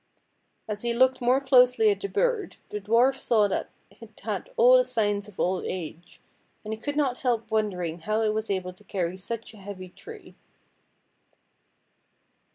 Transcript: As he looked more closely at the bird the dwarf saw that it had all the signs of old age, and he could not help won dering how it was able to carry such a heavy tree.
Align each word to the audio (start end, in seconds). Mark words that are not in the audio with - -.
As 0.67 0.81
he 0.81 0.95
looked 0.95 1.21
more 1.21 1.39
closely 1.39 1.91
at 1.91 1.99
the 2.01 2.07
bird 2.07 2.57
the 2.69 2.81
dwarf 2.81 3.17
saw 3.17 3.47
that 3.47 3.69
it 3.91 4.19
had 4.21 4.49
all 4.57 4.75
the 4.75 4.83
signs 4.83 5.27
of 5.27 5.39
old 5.39 5.63
age, 5.65 6.19
and 6.65 6.73
he 6.73 6.79
could 6.79 6.95
not 6.95 7.17
help 7.17 7.51
won 7.51 7.69
dering 7.69 7.99
how 7.99 8.21
it 8.21 8.33
was 8.33 8.49
able 8.49 8.73
to 8.73 8.83
carry 8.83 9.15
such 9.15 9.53
a 9.53 9.57
heavy 9.57 9.89
tree. 9.89 10.33